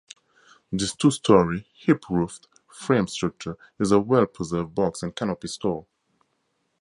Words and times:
This 0.71 0.95
two-story, 0.95 1.67
hip-roofed, 1.75 2.47
frame 2.67 3.05
structure 3.05 3.55
is 3.79 3.91
a 3.91 3.99
well-preserved 3.99 4.73
box-and-canopy 4.73 5.47
store. 5.49 5.85